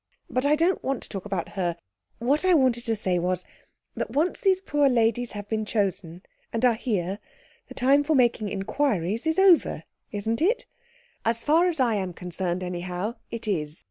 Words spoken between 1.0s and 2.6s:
to talk about her. What I